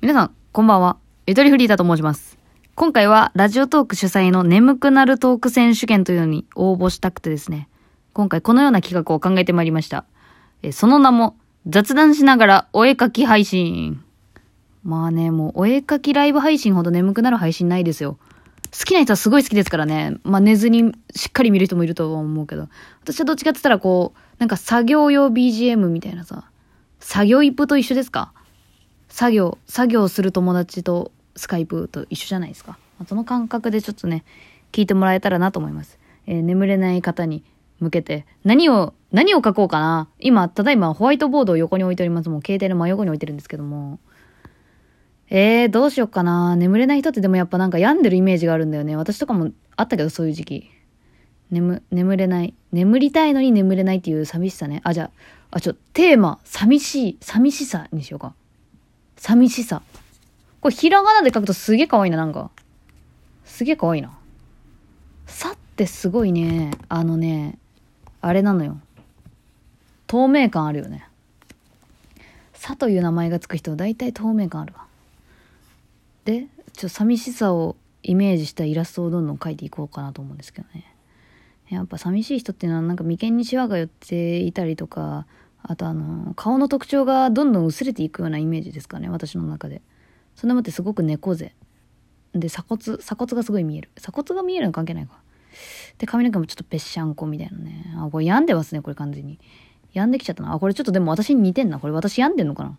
[0.00, 0.96] 皆さん、こんばんは。
[1.26, 2.38] ゆとりフリーダと申します。
[2.76, 7.68] 今回は、ラジオトーク主催の眠くなるトーク選手権というのに応募したくてですね、
[8.12, 10.04] 今回このような企画を考えてまいりました。
[10.62, 14.00] えその名も、雑談しながらお絵かき配信。
[14.84, 18.18] まあね、もうお絵かきライブ配信ほど眠くなる配信ないですよ。
[18.72, 20.18] 好きな人はすごい好きですからね。
[20.22, 22.68] まあ寝ずにしっかり見る人もいると思うけど。
[23.02, 26.44] 私はどっちかって言ったらこう、なんか作業用 BGM みたいなさ、
[27.00, 28.32] 作業イップと一緒ですか
[29.08, 32.72] 作業、作業する友達とスカイプと一緒じゃないですか。
[32.98, 34.24] まあその感覚でちょっとね、
[34.72, 35.98] 聞いてもらえたらなと思います。
[36.26, 37.42] えー眠れない方に
[37.80, 42.28] 向けて、何を、何を書こうかな今、ただいまホワイトボードを横に置いております。
[42.28, 43.98] もう携帯の真横に置いてるんですけども。
[45.30, 48.96] えー、どうしよっかな眠れない人ってでもやっぱなんか病んでるイメージがあるんだよね。
[48.96, 50.70] 私とかもあったけど、そういう時期。
[51.50, 52.54] 眠、眠れない。
[52.72, 54.80] 眠りたいのに眠れないっていう寂しさね。
[54.84, 55.10] あ、じゃあ、
[55.50, 58.34] あ、ちょ、テーマ、寂しい、寂しさにしようか。
[59.18, 59.82] 寂しさ。
[60.60, 62.50] これひらがなで書くとすげえ可愛いな、なんか。
[63.44, 64.16] すげえ可愛いな。
[65.26, 67.58] さってすごいね、あのね、
[68.20, 68.80] あれなのよ。
[70.06, 71.06] 透明感あるよね。
[72.54, 74.86] さという名前がつく人は大体透明感あるわ。
[76.24, 80.94] で、ちょっと寂しさをイメージしたイラストをどんどん描いていこうかなと思うんですけどね。
[81.68, 85.26] やっぱ寂しい人っていうのはなんか眉間にシワが寄っていたりとか、
[85.70, 89.82] あとあの、顔の特徴がどんどん薄れていくようなイメージですかね、私の中で。
[90.34, 91.52] そんなもってすごく猫背。
[92.32, 93.90] で、鎖骨、鎖骨がすごい見える。
[93.96, 95.20] 鎖骨が見えるの関係ないか。
[95.98, 97.94] で、髪の毛もちょっとぺっしゃんこみたいなね。
[97.98, 99.38] あ、これ病んでますね、これ完全に。
[99.92, 100.54] 病んできちゃったな。
[100.54, 101.78] あ、これちょっとでも私に似てんな。
[101.78, 102.78] これ私病んでんのかな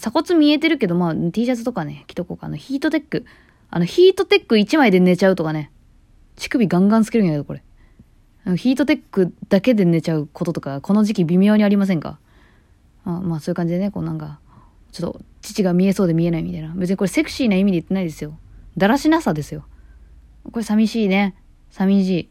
[0.00, 2.48] 鎖骨見えてるけど、まあ T シャツとかね、着とこうか。
[2.48, 3.24] あの、ヒートテック。
[3.70, 5.70] あの、ヒートテック1枚で寝ちゃうとかね。
[6.34, 7.62] 乳首ガンガンつけるんやけど、これ。
[8.56, 12.18] ヒートテックだけで寝ちゃうこととか、この時期微妙にありませんか？
[13.04, 14.40] あまあそういう感じでね、こうなんか、
[14.92, 16.72] ちょっと、父が見えそうで見えないみたいな。
[16.74, 18.38] 別にこれセクシーな意味で言ってないですよ。
[18.76, 19.64] だらしなさですよ。
[20.50, 21.34] これ寂しいね。
[21.70, 22.28] 寂しい。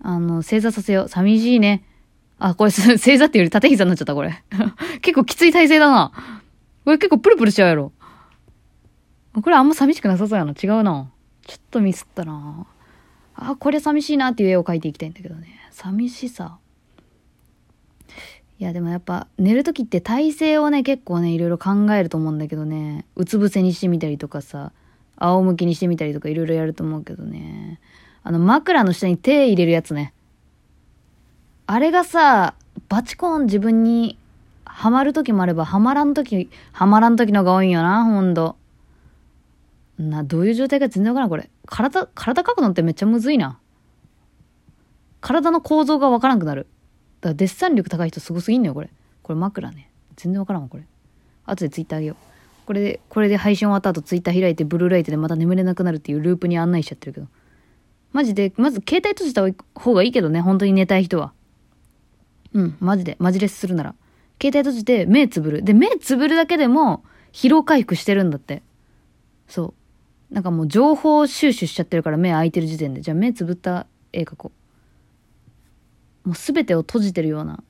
[0.00, 1.08] あの、正座させよう。
[1.08, 1.84] 寂しいね。
[2.38, 4.42] あ、これ、 正座っていうより縦膝になっちゃった、これ。
[5.02, 6.12] 結構きつい体勢だな。
[6.84, 7.92] これ結構プルプルしちゃうやろ。
[9.34, 10.52] これあんま寂しくなさそうやな。
[10.52, 11.10] 違うな。
[11.46, 12.66] ちょっとミスったな。
[13.34, 15.48] あ、これ寂しいなっていう絵を描いていきたいんだけどね。
[15.70, 16.58] 寂しさ。
[18.60, 23.04] いや、でもやっぱ寝るときって体勢をね、結構ね、いろいろ考えると思うんだけどね。
[23.14, 24.72] うつ伏せにしてみたりとかさ、
[25.16, 27.78] 仰向きにしてみたりとかいろいろやると思うけどね。
[28.24, 30.12] あの枕の下に手入れるやつね。
[31.66, 32.54] あれがさ、
[32.88, 34.18] バチコン自分に
[34.64, 38.56] ハマるときもあれば、ハマらんとき、ハマらんときのが多いんよな、ほんと。
[39.98, 41.48] な、どういう状態か全然わからん、これ。
[41.66, 43.58] 体、体描くのってめっちゃむずいな。
[45.20, 46.66] 体の構造がわからんくなる。
[47.20, 48.90] だからデッサン力高い人すごすぎんのよ、これ。
[49.22, 49.90] これ枕ね。
[50.16, 50.84] 全然わからんわ、これ。
[51.44, 52.16] 後でツイッターあげよう。
[52.66, 57.26] これで、これで配信終わった後ツイッター開いてブルーライトでまた眠れなくなるっていうループに案内しちゃってるけど。
[58.12, 59.42] マジで、まず携帯閉じた
[59.74, 61.32] 方がいいけどね、本当に寝たい人は。
[62.52, 63.94] うん、マジで、マジレスするなら。
[64.40, 65.62] 携帯閉じて目つぶる。
[65.62, 68.62] で、目つぶるだけでも疲労回復してるんだって。
[69.48, 69.74] そ
[70.30, 70.34] う。
[70.34, 73.00] なんかもう情報収集しちゃってるから目開いてる時点で。
[73.00, 74.57] じゃあ目つぶった絵描こう。
[76.28, 77.64] もうすべてを閉じてるような。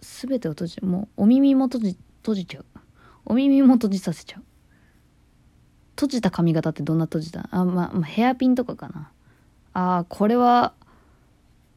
[0.00, 2.64] すべてを閉じ、もうお耳も閉じ、閉じちゃう。
[3.24, 4.44] お耳も閉じさせちゃう。
[5.96, 7.48] 閉じた髪型ってどんな閉じた？
[7.50, 9.10] あ、まあ、ヘアピンとかかな。
[9.72, 10.74] ああ、これは、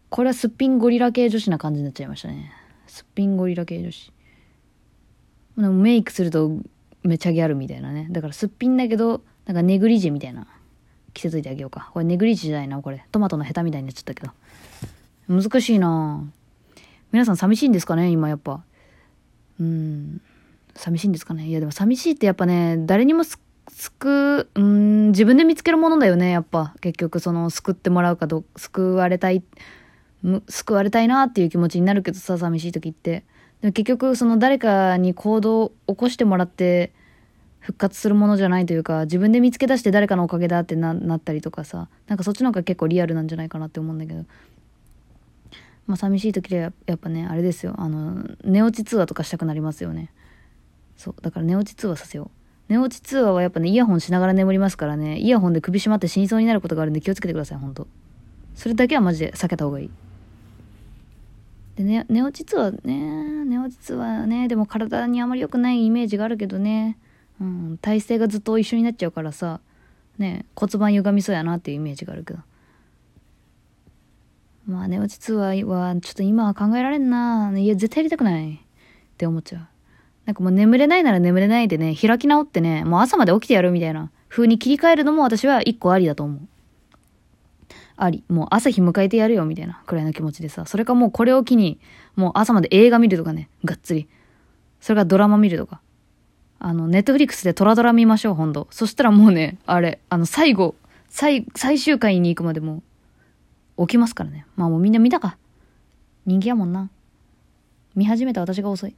[0.09, 2.51] これはすっぴんゴリラ系女子な感じになっちゃいましたね。
[2.85, 4.13] すっぴんゴリラ系女子。
[5.57, 6.51] でもメイクすると
[7.01, 8.09] めちゃギャルみたいなね。
[8.11, 10.45] だからすっぴんだけど、なんかネグリジェみたいな。
[11.13, 11.89] 着せといてあげようか。
[11.93, 13.03] これネグリジェじゃないな、これ。
[13.11, 14.31] トマトのヘタみたいになっちゃったけど。
[15.27, 16.23] 難しいな
[17.11, 18.63] 皆さん寂しいんですかね今やっぱ。
[19.59, 20.21] うん。
[20.75, 26.75] 寂しいんですかねいやでも寂しいってやっぱね、誰にも救う、うん、自分で見つけるものだよね、やっぱ。
[26.81, 29.43] 結局、その、救ってもらうかど、救われたい、
[30.49, 33.23] 救われたいなっていう気持ちになるけどさ、寂しい時って。
[33.61, 36.93] でも結局、その誰かに行動を起こしてもらって、
[37.59, 44.25] 復活するものじゃないというか、自分で見つけ出して誰かのおかげだってななったりとかさ、なんかそっちの方が結構リアルなんじゃないかなって思うんだけど。
[45.87, 50.11] まあ寂しい時でやっぱね、あれですよ、あの、寝落ち通話とかしたくなりますよね。
[50.97, 52.29] そう、だから寝落ち通話させよう。
[52.69, 57.87] 寝落ち通話はやっぱね、イヤホンしながら眠りますからね、イヤホンで首絞まって死にそうになることがあるんで気をつけてください、ほんと。
[58.55, 59.89] それだけはマジで避けた方がいい。
[61.77, 66.97] でね、寝落ち通話ね、寝落ち通話ね、でも体にあまり良くないイメージがあるけどね、
[67.39, 69.61] うん、体勢がずっと一緒になっちゃうからさ、
[70.17, 72.39] ね、骨盤歪みそうやなっていうイメージがあるけど。
[74.67, 77.51] まあ寝落ち通話はちょっと今は考えられんな。
[77.55, 78.57] いや、絶対やりたくないっ
[79.17, 79.67] て思っちゃう。
[80.25, 86.39] なんかもう眠れないなら眠れないでね、開き直ってね、もう朝まで起きてやるみたいな風に切り替えるのも私は一個ありだと思う。
[87.95, 88.25] あり。
[88.27, 90.65] もう朝日迎えてやるよみたいなくらいの気持ちでさ。
[90.65, 91.79] それかもうこれを機に、
[92.17, 94.09] もう朝まで映画見るとかね、がっつり。
[94.81, 95.79] それかドラマ見るとか。
[96.59, 98.67] あの、ネットフリックスでトラドラ見ましょう、ほんと。
[98.69, 100.75] そしたらもうね、あれ、あの、最後、
[101.07, 102.83] 最、最終回に行くまでも
[103.77, 104.45] 起きますからね。
[104.55, 105.37] まあもうみんな見たか。
[106.25, 106.89] 人気やもんな。
[107.95, 108.95] 見始めた私が遅い。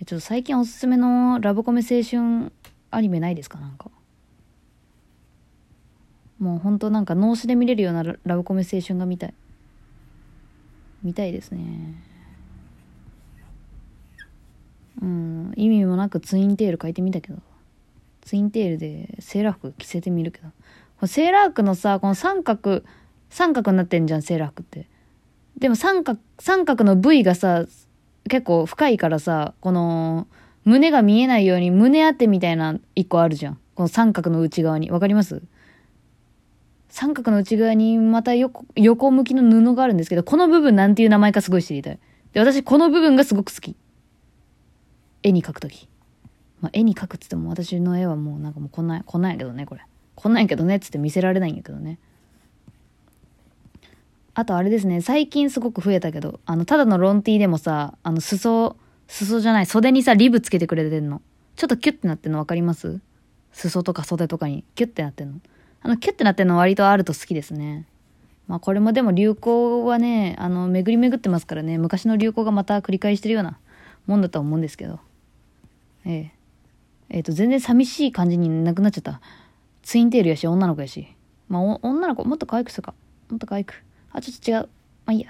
[0.00, 2.52] え、ちょっと最近おすすめのラブコメ青春
[2.90, 3.58] アニメないですか？
[3.58, 3.90] なんか。
[6.38, 9.34] もうほんとなんか脳死で見れるようなラブコメ青春が見たい。
[11.02, 11.94] 見たいですね。
[15.00, 17.38] うん、意味もなくツインテール書いてみたけど。
[18.20, 21.06] ツインテールでセーラー服着せてみるけど。
[21.06, 22.82] セーラー服のさ、この三角、
[23.30, 24.86] 三角になってんじゃん、セーラー服って。
[25.58, 27.66] でも三角、三角の部位がさ、
[28.28, 30.26] 結構深いからさ、この、
[30.64, 33.58] 胸が見えないように胸当てみたいな一個あるじゃん。
[33.74, 34.90] この三角の内側に。
[34.90, 35.42] わかります？
[36.90, 41.98] 三角の内側にまた横、横向きの布があるんですけど、この部分なんていう名前かすごい知りたい。
[42.32, 43.76] で、私この部分がすごく好き。
[45.22, 45.88] 絵に描くとき。
[46.60, 49.82] まあ、絵に描くっつっても私の絵はもうなんかもうこんな、こんなんやけどね、これ。
[50.16, 51.98] こんなんやけどねっつって見せられないんやけどね。
[54.38, 58.76] あとあれですね、最近すごく増えたけど、あの、ただのロンティーでもさ、あの、裾、
[59.08, 61.20] 裾じゃない、袖にさ、リブつけてくれてんの。
[61.56, 63.00] ちょっとキュッてなってんの分かります？
[63.50, 65.40] 裾とか袖とかにキュッてなってんの。
[65.82, 67.88] あの、キュッてなってんの割とあると好きですね。
[68.46, 73.58] まあこれもでも流行はね、あの、巡り巡ってますからね、昔の流行がまた繰り返してるような
[74.06, 75.00] もんだとは思うんですけど。
[76.06, 76.32] ええ。
[77.08, 79.20] えっ、ー、と、全然寂しい感じになくなっちゃった。
[79.82, 81.08] ツインテールやし、女の子やし。
[81.48, 82.94] まあ、女の子、もっと可愛くするか。
[83.30, 83.82] もっと可愛く。
[84.12, 84.56] あ、ちょっと違う。
[84.56, 84.68] ま
[85.06, 85.28] あいいや。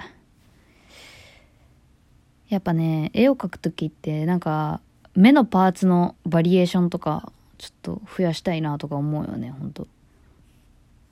[2.48, 4.80] やっぱね、絵を描くときって、なんか、
[5.14, 9.86] 目のパーツのバリエーションとか、ちょっと増やしたいなとか思うよね、ほんと。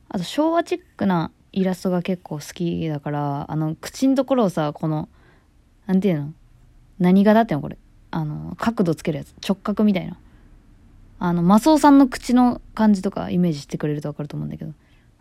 [0.08, 5.08] あと、昭和チックなイラストが結構好きだから、あの、口のところをさ、この、
[5.86, 6.32] なんていうの？
[6.98, 7.76] 何がだってのこれ？
[8.10, 9.34] あの、角度つけるやつ。
[9.46, 10.16] 直角みたいな。
[11.18, 14.72] あの、マスオさんの口の感じとかイメージしてくれるとわかると思うんだけど。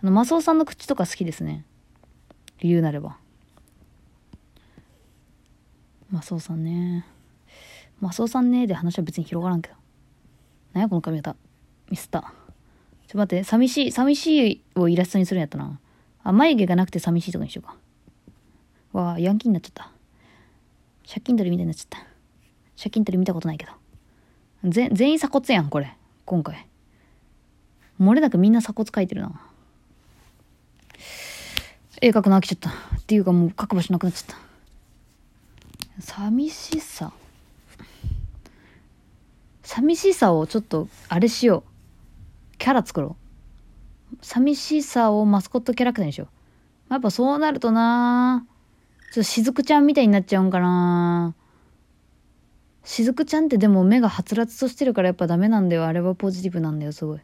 [0.01, 1.65] あの、マスオさんの口とか好きですね。
[2.60, 3.18] 理由なれば。
[6.12, 7.06] マスオさんね。
[8.00, 9.75] マスオさんねで話は別に広がらんけど。
[10.74, 11.36] なやこの髪型。
[11.90, 12.22] ミスった。
[12.22, 12.31] ちょっ
[13.12, 15.80] と待って、寂しい、寂しいをイラストにするんやったな。
[16.24, 17.75] あ、眉毛がなくて寂しいとかにしようか。
[18.94, 19.92] わあ、ヤンキーになっちゃった。
[21.08, 22.00] 借金取りみたいになっちゃった。
[22.78, 23.72] 借金取り見たことないけど。
[24.69, 25.96] ぜ、全員鎖骨やん、これ。
[26.25, 26.68] 今回。
[28.00, 29.40] 漏れなくみんな鎖骨書いてるな。
[32.01, 32.69] 絵描くの飽きちゃった。
[32.69, 36.01] っていうかもう書く場所なくなっちゃった。
[36.01, 37.12] 寂しさ。
[39.63, 41.63] 寂しさをちょっと、あれしよ
[42.53, 42.57] う。
[42.57, 43.15] キャラ作ろ
[44.12, 44.18] う。
[44.21, 46.27] 寂しさをマスコットキャラクターにしよ
[46.89, 46.94] う。
[46.94, 48.45] やっぱそうなるとな
[49.12, 51.33] ちょっとしずくちゃんみたいになっちゃうんかな
[52.83, 55.86] しずくちゃんってでも目がはつらつとしてるからやっぱダメなんだよ。
[55.86, 57.19] あれはポジティブなんだよ、すごい。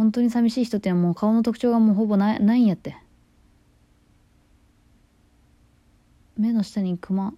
[0.00, 2.96] 本当に寂しい人ってもう顔の特徴がもうほぼないないんやって。
[6.38, 7.34] 目の下にクマ、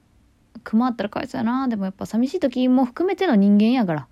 [0.62, 1.66] クマあったらかわいそうやな。
[1.66, 4.06] でもやっぱ寂しい時も含めての人間やから。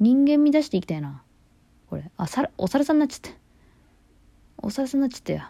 [0.00, 1.20] 人間乱していきたいな。
[1.90, 2.10] これ。
[2.16, 3.36] あ、さお猿さんになっちゃった。
[4.62, 5.42] お猿さんになっちゃったよ。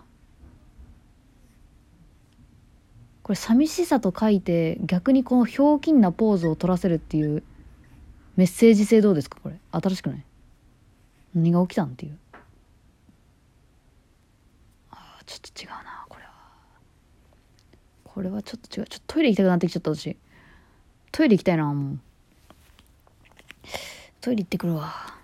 [3.22, 7.44] これ寂しさと書いて逆にこのひょうきんなポーズを取らせるっていう
[8.34, 9.38] メッセージ性どうですか？
[9.40, 10.24] これ新しくない？
[11.36, 12.18] 何が起きたんっていう。
[14.90, 16.30] あちょっと違うなこれは。
[18.04, 18.86] これはちょっと違う。
[18.86, 20.16] ちょっとトイレ行きたくなってきちゃった私。
[21.12, 21.98] トイレ行きたいなもう。
[24.22, 25.15] トイレ行ってくるわ。